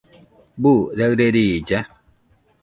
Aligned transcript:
¿Buu 0.61 0.79
raɨre 0.97 1.27
riilla? 1.35 1.79